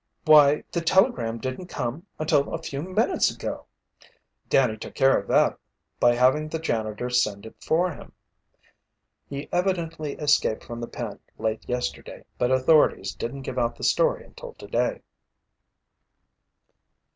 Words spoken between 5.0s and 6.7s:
of that by having the